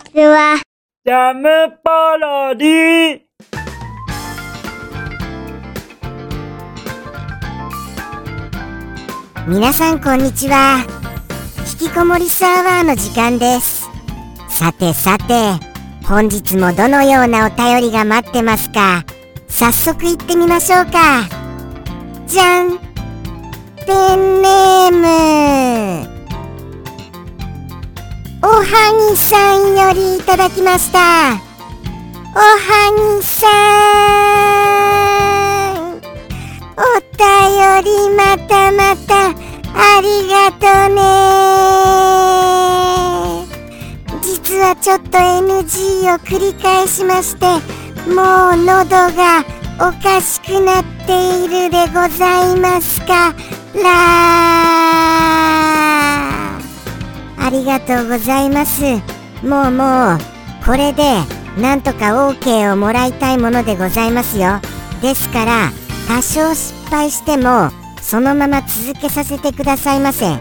[0.00, 0.60] ちは。
[1.04, 1.48] ジャム
[1.82, 3.20] パロディ。
[9.46, 10.84] 皆さんこんにちは。
[11.80, 13.88] 引きこもりサーバーの時間です。
[14.48, 15.54] さてさて
[16.06, 19.04] 本日もどのようなお便りが待ってますか。
[19.48, 21.28] 早速行ってみましょうか。
[22.26, 22.78] じゃん。
[23.86, 26.09] ペンネーム
[28.42, 30.98] おはぎさんよりいただきました。
[30.98, 33.46] おはぎさ
[35.76, 36.00] ん。
[36.74, 36.82] お
[37.18, 41.00] 便りまたまたありがとうね。
[44.22, 47.44] 実はちょっと NG を繰り返しまして
[48.08, 49.44] もう喉が
[49.78, 53.34] おかしくなっているでございますか。
[53.74, 54.79] ら
[57.50, 58.82] りがとうございます。
[59.44, 60.18] もうもう
[60.64, 61.02] これで
[61.60, 64.60] なんとか OK をもらいたいものでございますよ。
[65.02, 65.70] ですから
[66.08, 70.36] 多少失敗してもそのまま続けさせてくださいませ。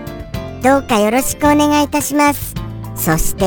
[0.61, 2.53] どうかよろしくお願いいたします。
[2.95, 3.45] そして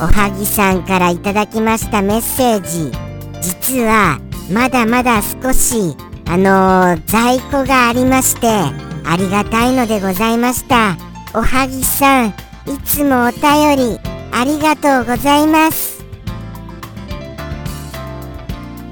[0.00, 2.92] おはぎさんからいただきましたメッセージ。
[3.40, 10.96] 実はまだまだ少しあのー在庫がありましてありがたいのでございました。
[11.34, 12.34] おはぎさん
[12.66, 13.98] いつもお便り
[14.32, 16.04] ありがとうございます。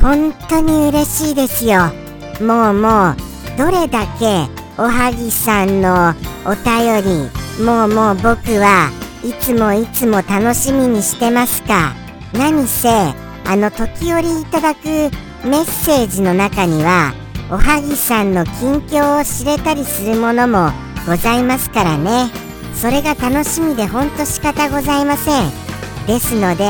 [0.01, 1.93] 本当に嬉しいですよ。
[2.41, 3.17] もうもう
[3.57, 8.91] どれだけおはぎさんのお便りもうもう僕は
[9.23, 11.95] いつもいつも楽しみにしてますか。
[12.33, 15.11] 何せあの時折いただく
[15.45, 17.13] メッセージの中には
[17.51, 20.71] おはぎさんの近況を知れたりするものも
[21.07, 22.50] ございますからね。
[22.81, 25.51] それが楽しみでほんと仕方ございません。
[26.07, 26.65] ですので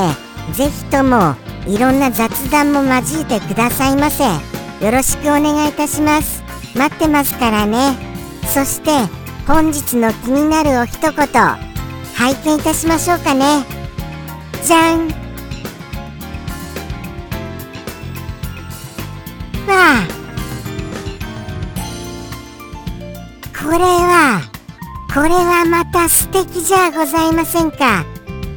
[0.53, 1.37] ぜひとも
[1.69, 4.25] いろんな雑談も交えてくださいませ。
[4.25, 6.43] よろしくお願いいたします。
[6.75, 7.95] 待ってますからね。
[8.53, 8.91] そして
[9.47, 11.13] 本日の気になるお一言。
[12.17, 13.65] 拝見いたしましょうかね。
[14.65, 15.07] じゃん。
[15.07, 15.15] わ
[19.69, 20.09] あ。
[23.57, 24.50] これは。
[25.13, 28.05] これはまた素敵じゃございませんか。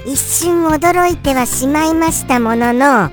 [0.06, 3.10] 一瞬驚いてはしまいましたものの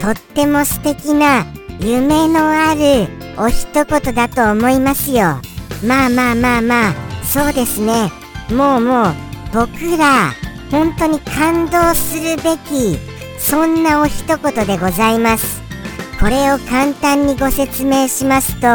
[0.00, 1.44] とっても素敵な
[1.80, 5.40] 夢のあるお一言だと思いますよ。
[5.84, 6.94] まあまあまあまあ
[7.24, 8.12] そうですね。
[8.48, 9.14] もうもう
[9.52, 10.32] 僕ら
[10.70, 12.96] 本当に感動するべき
[13.40, 15.62] そんなお一言でございます。
[16.20, 18.68] これを簡単にご説明しますと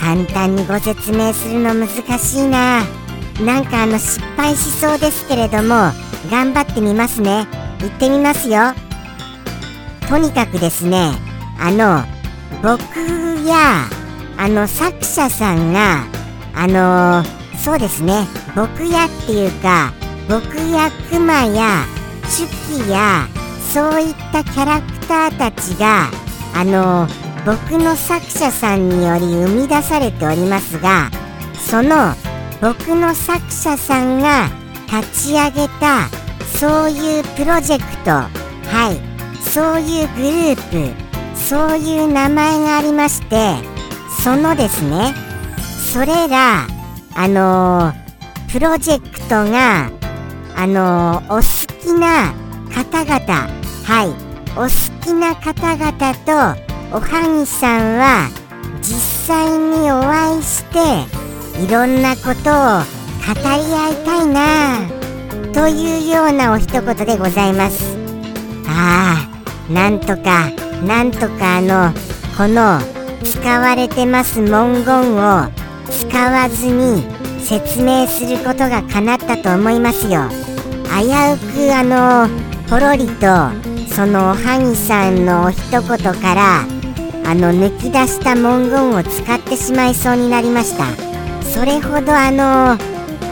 [0.00, 2.80] 簡単にご説明するの難しいな。
[3.44, 5.92] なんかあの失敗しそうですけれども
[6.30, 7.46] 頑張ってみますね。
[7.80, 8.74] 行ってみますよ。
[10.08, 11.12] とにかくですね
[11.58, 12.04] あの
[12.62, 12.82] 僕
[13.46, 13.88] や
[14.38, 16.04] あの作者さんが
[16.54, 17.24] あの
[17.58, 19.92] そうですね僕やっていうか
[20.28, 21.84] 僕やクマや
[22.30, 23.26] チュキや
[23.72, 26.08] そういったキャラクターたちが
[26.54, 27.06] あの
[27.44, 31.10] 僕の作者さんにより生み出されておりますが
[31.54, 32.14] その
[32.60, 34.48] 僕の作者さんが
[34.86, 36.08] 立ち上げた
[36.58, 39.00] そういうプロジェクトはい。
[39.50, 43.54] そういうグループそういう名前がありまして
[44.22, 45.14] そのですね
[45.92, 46.66] それら
[47.14, 48.06] あのー
[48.52, 49.90] プロジェクトが
[50.56, 51.42] あのーお好
[51.82, 52.34] きな
[52.74, 53.48] 方々
[53.84, 54.08] はい。
[54.56, 56.32] お好きな方々と
[56.96, 58.30] おはぎさんは
[58.80, 61.15] 実際にお会いして
[61.58, 62.96] いろんなことを
[63.26, 64.88] 語り合いたいな
[65.52, 67.96] というようなお一言でございます。
[68.68, 69.26] あ
[69.68, 70.50] あなんとか
[70.86, 71.92] なんとかあの
[72.36, 72.78] この
[73.24, 75.48] 使われてます文言を
[75.90, 77.04] 使わずに
[77.40, 80.28] 説明することが叶ったと思いますよ。
[80.88, 82.28] 危うくあの
[82.68, 83.26] ポロリと
[83.94, 86.60] そのおはぎさんのお一言から
[87.24, 91.05] あの抜き出した文言を使ってしまいそうになりました。
[91.56, 92.72] それほどあの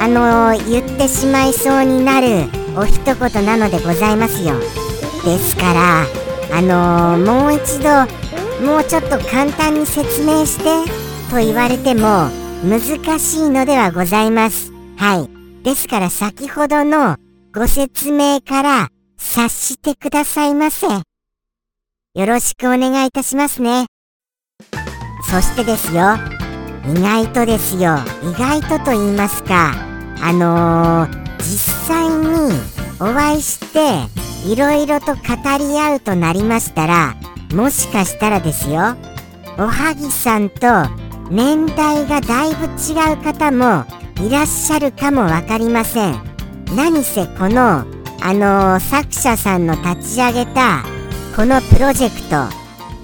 [0.01, 4.59] あの言ってしまいそうになるお一言なのでございますよ。
[5.27, 6.07] ですから
[6.51, 7.91] あのもう一度
[8.65, 10.91] もうちょっと簡単に説明して
[11.31, 12.31] と言われても
[12.65, 14.73] 難しいのではございます。
[14.97, 15.63] はい。
[15.63, 17.19] ですから先ほどの
[17.55, 18.89] ご説明から
[19.19, 20.87] 察してくださいませ。
[20.87, 21.03] よ
[22.15, 23.85] ろしくお願いいたしますね。
[25.31, 26.17] そしてですよ。
[26.87, 27.99] 意外とですよ。
[28.23, 29.73] 意外とと言いますか
[30.21, 32.53] あのー実際に
[32.99, 34.09] お会いして
[34.49, 35.21] いろいろと語
[35.59, 37.15] り合うとなりましたら
[37.53, 38.97] もしかしたらですよ
[39.59, 40.67] おはぎさんと
[41.31, 43.85] 年代がだいぶ違う方も
[44.27, 46.35] いらっしゃるかも分かりません。
[46.77, 47.85] 何せこの
[48.21, 50.83] あのー、作者さんの立ち上げた
[51.37, 52.23] このプロジェク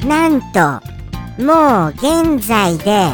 [0.00, 0.81] トなんと
[1.44, 3.11] もう現在で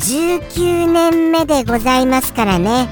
[0.00, 2.88] 19年目でございますからね。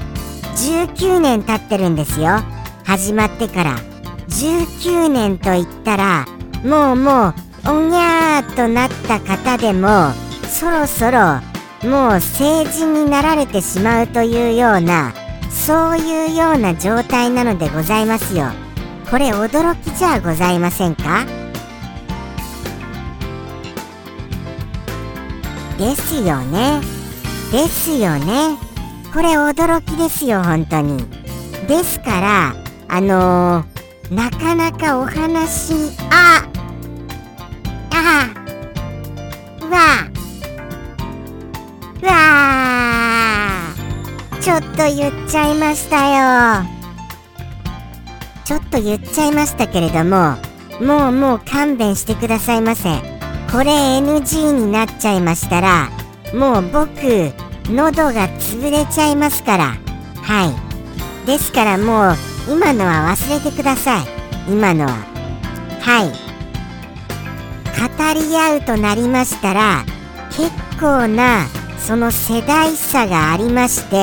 [0.55, 2.39] 19年経ってるんですよ。
[2.85, 3.77] 始まってから。
[4.27, 6.25] 19年と言ったら
[6.63, 7.33] もうもう
[7.67, 10.11] おにゃーとなった方でも
[10.47, 11.41] そろそろ
[11.89, 15.11] もう成人になられてしまうというような
[15.49, 18.45] そういうような状態なのでございますよ。
[19.09, 21.25] これ驚きじゃございませんか？
[25.79, 26.98] ですよね。
[27.51, 28.57] ですよね。
[29.11, 31.03] これ驚きですよ本当に。
[31.67, 32.55] ですから
[32.87, 35.73] あのー、なかなかお話
[36.11, 36.47] あ
[37.91, 38.29] あ
[39.65, 39.69] わ
[42.07, 42.17] わ
[44.41, 46.65] ちょっと言っちゃいましたよ。
[48.45, 50.35] ちょっと言っちゃいましたけれども
[50.81, 52.89] もうもう勘弁してくださいませ。
[53.51, 55.89] これ NG になっちゃいましたら
[56.33, 57.33] もう僕
[57.65, 59.77] 喉が潰れちゃいますから。
[60.21, 60.45] は
[61.25, 61.27] い。
[61.27, 62.15] ですからもう
[62.51, 64.07] 今のは忘れてください。
[64.47, 64.91] 今のは。
[65.81, 66.29] はい。
[67.79, 69.85] 語り合うとなりましたら
[70.31, 71.45] 結構な
[71.79, 73.95] その世代差がありまして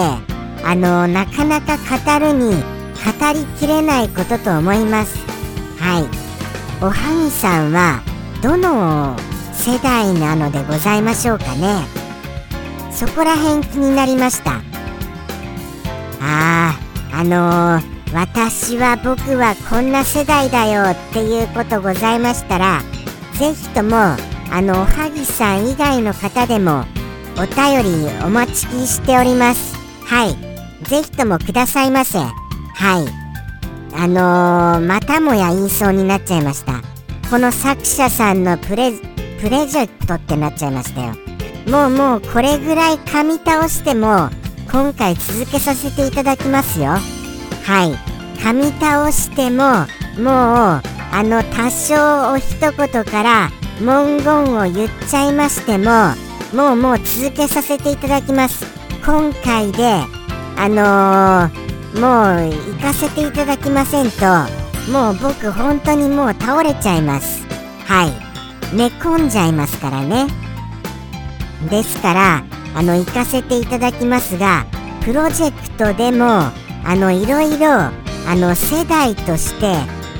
[0.64, 5.18] あのなかなか語るに語りきれないことと思います。
[5.78, 6.04] はい。
[6.82, 8.02] おはぎさんは
[8.42, 9.16] どの
[9.52, 11.95] 世代なのでございましょうかね。
[12.96, 14.62] そこら辺気になりました。
[16.22, 16.74] ああ
[17.12, 22.80] あのー、私は僕はこんな世代だよっていうことございましたら
[23.34, 24.16] 是非ともあ
[24.62, 26.84] のおはぎさん以外の方でも
[27.36, 29.76] お便りお待ちしております。
[30.06, 30.34] はい。
[30.88, 32.18] ぜひともくださいませ。
[32.18, 32.32] はい。
[33.94, 36.80] あのー、またもや言いそうになっちゃいました。
[37.28, 38.92] この作者さんのプレ
[39.40, 41.25] プレジェクトってなっちゃいましたよ。
[41.66, 44.30] もうもうこれぐらい噛み倒しても
[44.70, 46.90] 今回続けさせていただきますよ。
[46.90, 47.00] は
[47.84, 48.16] い。
[48.40, 49.86] 噛み倒しても
[50.16, 50.82] もう
[51.12, 56.14] あの多少お一言から文言を言っちゃいましても
[56.54, 58.64] もうもう続けさせていただきます。
[59.04, 60.04] 今回で
[60.56, 64.26] あのー、もう行かせていただきませんと
[64.92, 67.44] もう僕本当にもう倒れちゃいます。
[67.86, 68.76] はい。
[68.76, 70.45] 寝込んじゃいますからね。
[71.70, 72.44] ですから
[72.74, 74.66] あの行かせていただきますが
[75.04, 76.26] プロジェクトでも
[76.84, 77.92] あのいろいろあ
[78.34, 79.74] の世代として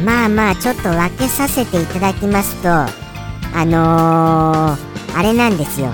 [0.04, 5.90] まあまあちょっと分けさせていただきますとあのー、あれなんですよ。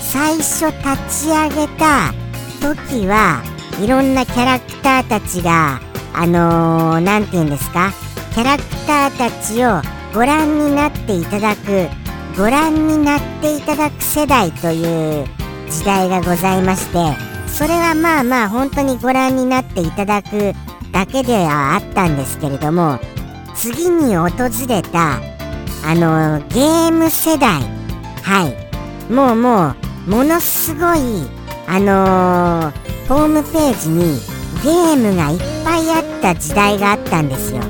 [0.00, 2.12] 最初立ち上げた
[2.60, 3.42] 時は
[3.82, 5.80] いろんなキャラクターたちが
[6.14, 7.92] あの何、ー、て言うんですか？
[8.32, 9.82] キャラクターたちを
[10.14, 11.88] ご覧になっていただく
[12.36, 15.26] ご覧になっていただく世代という
[15.70, 16.98] 時代がございまして
[17.48, 20.52] それはまあまあ本当にご覧になっていただく
[20.92, 22.98] だけではあったんですけれども
[23.54, 24.30] 次に訪
[24.68, 25.20] れた
[25.86, 27.60] あのゲーム世代
[28.22, 28.64] はい。
[29.12, 29.74] もうも
[30.06, 31.28] うものすごい
[31.66, 34.18] あのー、ホームページに
[34.62, 37.60] ゲームがいっぱいあった時代があったんですよ。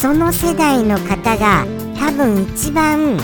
[0.00, 1.66] その世代の方が
[1.98, 3.18] 多分一番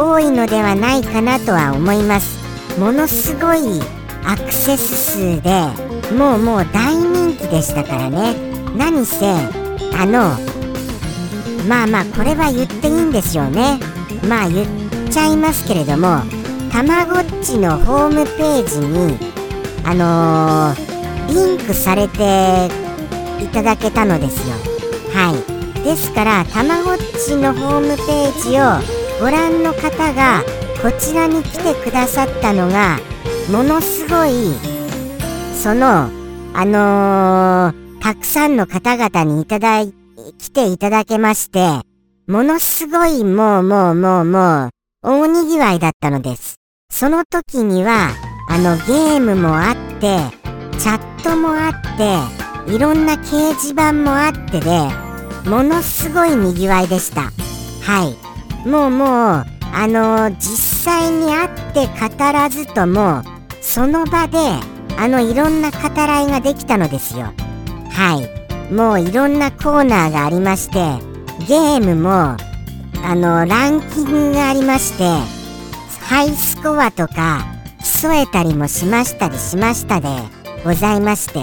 [0.00, 2.38] 多いのではないかなとは思います。
[2.78, 3.80] ものすごい
[4.24, 5.50] アクセス数で
[6.16, 8.34] もうもう大人気でしたからね。
[8.76, 9.26] 何せ
[9.98, 10.38] あの
[11.68, 13.78] まあまあこれは言っていいんですよね。
[14.26, 14.66] まあ言っ
[15.10, 16.22] ちゃいますけれども
[16.72, 19.18] たまごっちのホームページに
[19.84, 22.68] あのー、リンクされて
[23.42, 24.54] いただけたのですよ。
[25.12, 25.84] はい。
[25.84, 30.42] ですからたまごっちのホームページをご覧の方が
[30.82, 32.98] こちらに来てくださったのが
[33.52, 34.54] ものすごい
[35.54, 36.08] その
[36.54, 39.92] あのー、たくさんの方々にいただい
[40.38, 41.82] 来ていただけまして
[42.26, 44.70] ものすごいもうもうもうもう
[45.02, 46.56] 大にぎわいだったのです。
[46.90, 48.10] その時には
[48.48, 50.18] あのゲームもあって
[50.78, 54.70] チャットもあっていろんな掲示板もあってで
[55.48, 57.22] ものすごいにぎわいでした。
[57.82, 58.19] はい。
[58.66, 59.08] もうもう
[59.72, 60.40] あの実
[60.84, 63.22] 際に会って語らずとも
[63.60, 64.38] その場で
[64.98, 67.32] あのいろんな語らいができたのですよ。
[67.90, 68.72] はい。
[68.72, 70.74] もういろんなコーナーがありまして
[71.48, 72.36] ゲームも
[73.02, 75.04] あのランキングがありまして
[76.04, 77.44] ハイスコアとか
[78.02, 80.08] 競えたりもしましたりしましたで
[80.64, 81.40] ございまして。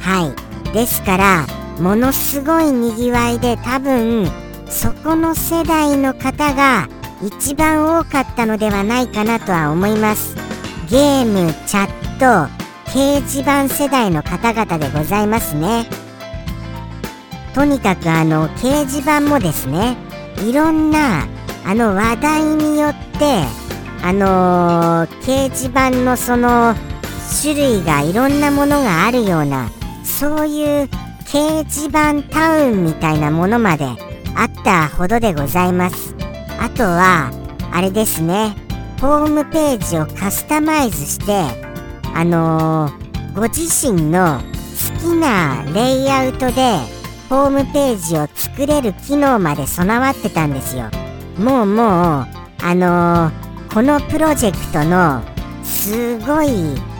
[0.00, 0.32] は
[0.70, 0.72] い。
[0.72, 1.46] ですから
[1.80, 6.88] ものすごいにぎわいで多分そこの世代の方が
[7.22, 10.36] 一番多かったのではないかなとは思います。
[10.88, 12.50] ゲームチャット
[12.90, 15.86] 掲示板世代の方々でございますね。
[17.54, 19.96] とにかくあの掲示板もですね
[20.46, 21.26] いろんな
[21.64, 23.42] あの話題によって
[24.02, 26.74] あのー、掲示板のその
[27.42, 29.68] 種類がいろんなものがあるような
[30.04, 30.88] そういう
[31.24, 33.86] 掲示板タウンみたいなものまで
[34.38, 36.14] あったほどでございます。
[36.60, 37.32] あとは
[37.72, 38.54] あれですね。
[39.00, 41.44] ホームページをカスタマイズして
[42.14, 44.40] あのー、ご自身の
[45.02, 46.78] 好きなレイアウトで
[47.28, 50.84] ホームページを作れる機能まで備わってたんですよ。
[51.36, 52.26] もうもう
[52.60, 55.22] あのー、このプロジェクトの
[55.64, 56.48] すごい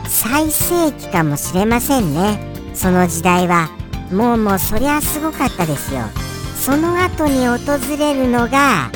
[0.05, 2.37] 最盛期かもしれませんね。
[2.73, 3.69] その時代は。
[4.11, 6.01] もうもうそりゃすごかったですよ。
[6.59, 7.57] その後に訪
[7.97, 8.91] れるのが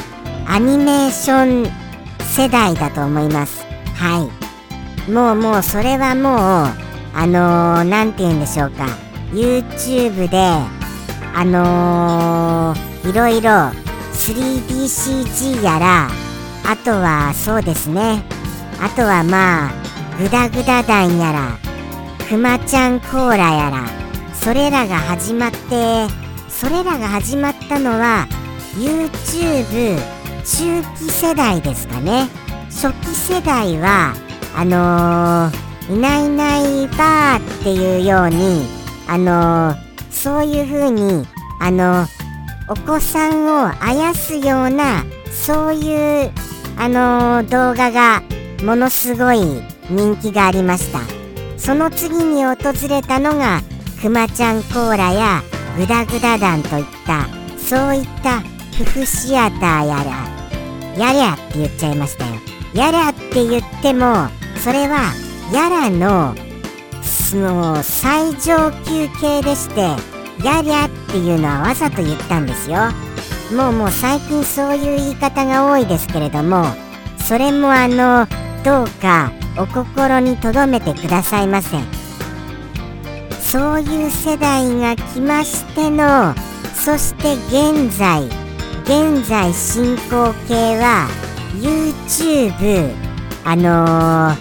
[0.46, 1.72] アニメーション
[2.20, 3.64] 世代だと思います。
[3.96, 4.30] は
[5.08, 5.12] い。
[5.12, 6.36] もうもうそれはもう
[7.16, 8.86] あの何、ー、て言うんでしょうか。
[9.32, 10.38] YouTube で
[11.34, 13.50] あのー、いろいろ
[14.12, 16.10] 3DCG やら
[16.70, 18.24] あとはそうですね。
[18.82, 19.72] あとはまあ
[20.20, 21.58] グダグダ団やら
[22.28, 23.88] くまちゃんコーラやら
[24.34, 26.23] それらが始まって
[26.54, 28.28] それらが始まったのは
[28.76, 29.98] YouTube
[30.46, 32.28] 中期世代ですかね。
[32.70, 34.14] 初期世代は
[34.56, 38.66] あのー、いないいないばーっていうように
[39.08, 41.26] あのー、そういう風に
[41.60, 42.06] あの
[42.70, 46.32] お子さんをあやすようなそういう
[46.78, 48.22] あの動画が
[48.64, 49.40] ものすごい
[49.90, 51.00] 人気がありました。
[51.58, 52.56] その次に訪
[52.90, 53.62] れたのが
[54.02, 55.42] くまちゃんコーラや
[55.78, 57.28] グダグダ団といった
[57.58, 58.44] そういった
[58.80, 60.34] 夫婦シアターやら
[60.98, 62.34] やりゃって言っちゃいましたよ。
[62.74, 64.28] やりゃって言っても
[64.64, 65.12] それは
[65.52, 66.36] やらの
[67.02, 69.82] その最上級系でして
[70.44, 72.78] やりゃっていうのはわざと言ったんですよ。
[73.56, 76.66] もうもう最近そういう言い方が多いですけれども
[77.20, 78.28] それもあの
[78.64, 82.03] どうかお心に留めてくださいませ。
[83.54, 86.34] そういう世代が来ましての
[86.74, 88.24] そして現在
[88.82, 91.08] 現在進行形は
[91.62, 92.96] YouTube
[93.46, 94.36] あの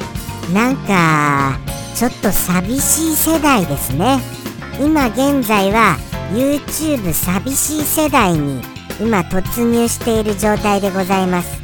[0.48, 1.58] ー、なんか
[1.94, 4.18] ちょっと寂しい世代ですね。
[4.80, 5.98] 今現在は
[6.32, 8.62] YouTube 寂しい世代に
[8.98, 11.60] 今突入している状態でございます。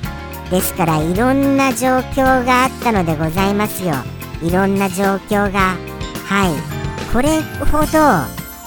[0.51, 3.95] ですからいろんな状況があったのでございますよ。
[4.43, 5.77] いろんな状況が。
[6.27, 6.68] はい。
[7.13, 7.99] これほど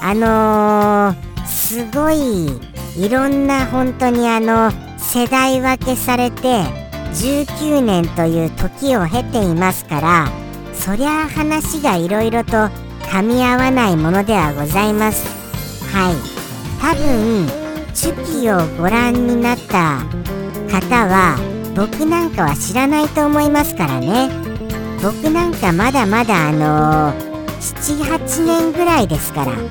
[0.04, 2.48] あのー、すごい
[2.98, 6.64] いろんな本当にあの世代分けされて
[7.14, 10.28] 19年という時を経ていますから
[10.74, 12.52] そりゃあ話がいろいろと
[13.12, 15.28] 噛み合わないものではございます。
[15.94, 16.16] はい。
[16.82, 17.46] 多分
[17.94, 20.00] チュキをご覧になった
[20.72, 21.38] 方は
[21.76, 24.30] 僕なんかは知らないと思いますからね。
[25.04, 27.31] 僕なんかまだまだあのー
[27.62, 29.64] 78年ぐらいですから現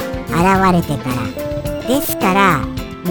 [0.72, 1.88] れてから。
[1.88, 2.64] ですから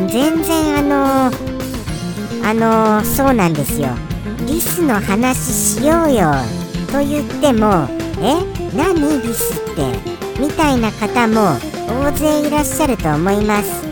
[0.08, 3.90] 全然あのー、あのー、そうなんですよ。
[4.48, 6.32] リスの話しようよ
[6.92, 7.88] と言っても
[8.22, 8.40] え？
[8.74, 9.82] 何リスって？
[10.40, 11.58] みたいな方も
[12.02, 13.84] 大勢いらっしゃると思います。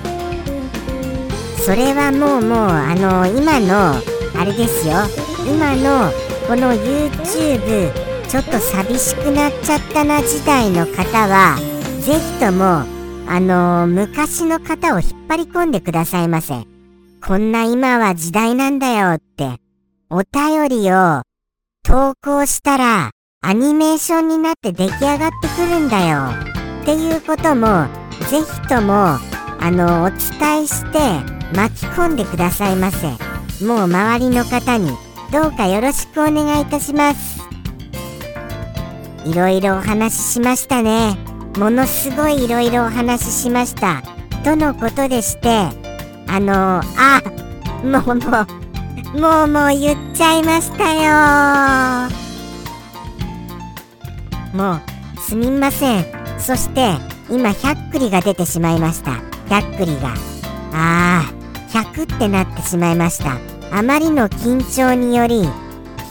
[1.66, 3.96] それはもうもうあのー、今の
[4.40, 4.94] あれですよ。
[5.46, 6.12] 今の
[6.48, 11.58] この YouTube ちょっと寂しくなっちゃったな時代の方は
[12.02, 12.84] ぜひとも
[13.30, 16.66] あのー、昔の方を引っ張り込んでくださいませ。
[17.26, 19.60] こんな今は時代なんだよって
[20.10, 21.24] お便りを
[21.84, 26.20] 投稿したらアニメーションになって出来上がってくるんだよ。
[26.82, 27.88] っていうことも
[28.30, 31.00] ぜひともあのお伝えして
[31.56, 33.08] 巻き込んでくださいませ。
[33.66, 34.92] もう周りの方に
[35.32, 37.47] どうかよろしくお願いいたします。
[39.28, 41.18] いろいろお話ししましたね。
[41.58, 44.02] ものすごいいろいろお話ししました。
[44.46, 45.50] とのことでして
[46.28, 47.22] あのあ
[47.84, 48.46] もうも
[49.16, 52.10] うもうもう言っちゃいましたよ。
[54.54, 56.06] もうすみません。
[56.40, 56.94] そして
[57.30, 59.12] 今100栗が出てしまいました。
[59.50, 60.14] 100栗が。
[60.72, 61.34] ああ
[61.70, 63.38] 100ってなってしまいました。
[63.78, 65.50] あまりの緊張により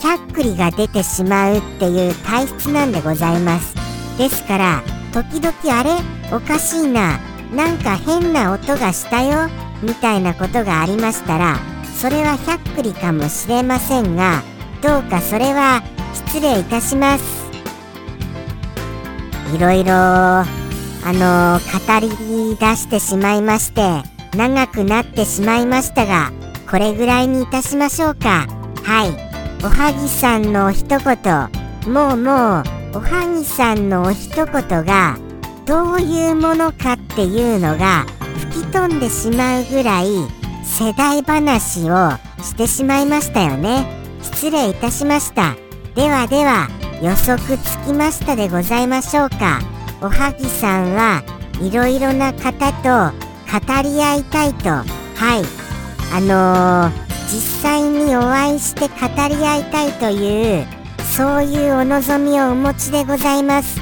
[0.00, 3.74] 100繰りが出てしまうっていう体質なんでございます。
[4.18, 5.90] ですから時々あれ？
[6.32, 7.18] おかしいな。
[7.52, 9.48] なんか変な音がしたよ。
[9.82, 11.58] みたいなことがありましたら
[12.00, 14.42] それは100繰りかもしれませんが
[14.82, 15.82] どうかそれは
[16.14, 17.24] 失礼いたします。
[19.54, 20.44] いろいろあ
[21.06, 24.02] の語り出してしまいまして
[24.36, 26.32] 長くなってしまいましたが
[26.68, 28.46] これぐらいにいたしましょうか。
[28.82, 29.25] はい。
[29.64, 35.18] おはぎさんの一言もうもうおはぎさんのお一言が
[35.64, 38.06] どういうものかっていうのが
[38.50, 40.06] 吹き飛んでしまうぐらい
[40.64, 42.10] 世代話を
[42.42, 43.86] してしまいましたよね。
[44.22, 45.56] 失礼いたしました。
[45.94, 46.68] ではでは
[47.02, 49.60] 予測つきましたでございましょうか。
[50.02, 51.22] おはぎさんは
[51.60, 53.16] いろいろな方と
[53.50, 54.68] 語り合いたいと。
[54.70, 54.86] はい。
[56.12, 58.94] あのー、実際にお会いして語
[59.28, 60.66] り合いたいという
[61.16, 63.80] そういうお望みをお持ちでございます。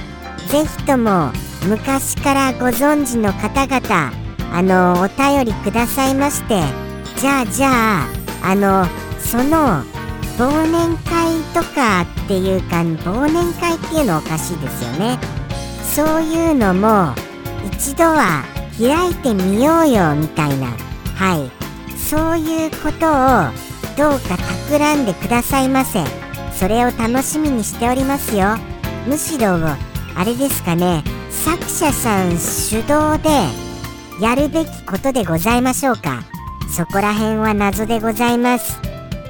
[0.49, 1.33] ぜひとも
[1.67, 4.13] 昔からご存知の方々
[4.53, 6.63] あのお便りくださいまして
[7.17, 8.07] じゃあじゃあ
[8.43, 8.87] あの
[9.19, 9.83] その
[10.39, 15.19] 忘年会とかっていうか忘年会っていうのおかしいですよね。
[15.83, 17.15] そういうのも
[17.67, 18.45] 一度は
[18.79, 20.69] 開いてみようよみたいな。
[21.17, 21.64] はい。
[22.15, 23.51] そういうことを
[23.97, 24.37] どうか
[24.69, 26.05] 企んでくださいませ。
[26.53, 28.57] それを楽しみにしておりますよ。
[29.09, 31.03] むしろあれですかね。
[31.29, 33.31] 作者さん主導で
[34.25, 36.23] やるべきことでございましょうか。
[36.71, 38.81] そこら辺は謎でございます。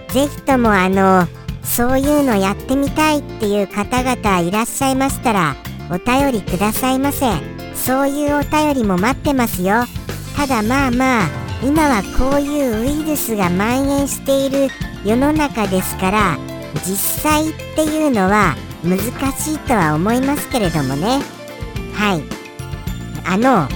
[0.09, 1.27] ぜひともあの
[1.63, 5.57] そういうのやってみたいっていう方々いらっしゃいましたら
[5.91, 7.33] お便りくださいませ。
[7.75, 9.85] そういうお便りも待ってますよ。
[10.37, 14.69] ただまあまあ今はこういうウイルスが蔓延している
[15.03, 16.39] 世の中ですから
[16.87, 18.99] 実際っていうのは難
[19.33, 21.21] しいとは思いますけれどもね。
[21.95, 22.23] はい。
[23.25, 23.67] あの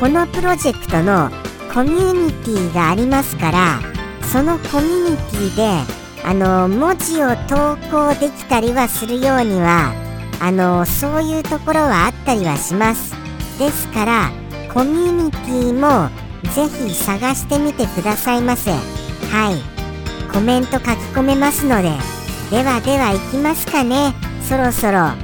[0.00, 1.30] このプロジェクトの
[1.74, 3.80] コミュニティがありますから
[4.22, 9.92] そのコミュニティであの文字を投稿できたりはするようには
[10.40, 13.14] あのそういうところはあったりはします。
[13.58, 14.30] ですから
[14.72, 16.08] コミュニティも
[16.54, 18.70] ぜひ探してみてくださいませ。
[18.70, 18.78] は
[19.50, 20.30] い。
[20.32, 21.90] コメント書き込めますので。
[22.50, 24.14] ではでは行きますかね。
[24.48, 24.98] そろそろ。
[24.98, 25.14] ああ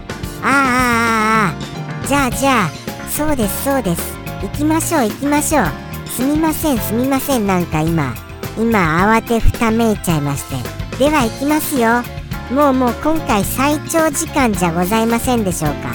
[0.42, 2.70] あああじゃあじゃあ。
[3.10, 4.14] そうですそうです。
[4.42, 5.66] 行きましょう行きましょう。
[6.08, 7.46] すみませんすみません。
[7.46, 8.14] なんか今。
[8.58, 10.56] 今慌てふためいちゃいまして。
[10.98, 12.02] では行きますよ。
[12.50, 15.90] もうもう今回最長時間じゃございませんでしょうか。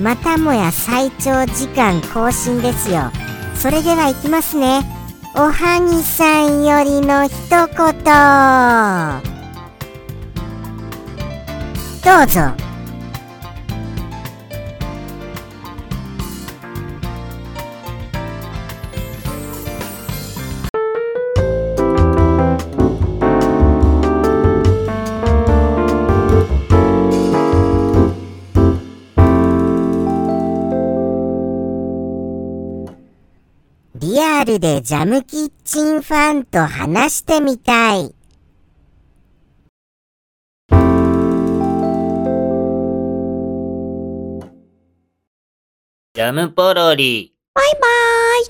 [0.00, 3.12] またもや最長時間更新ですよ。
[3.60, 4.80] それでは行きますね。
[5.36, 7.66] おはぎさんよりの一言。
[12.02, 12.69] どうぞ。
[34.50, 38.12] ルでジャムキッチンファンと話してみたい。
[46.12, 47.32] ジャムポロリ。
[47.54, 47.80] バイバー
[48.42, 48.46] イ。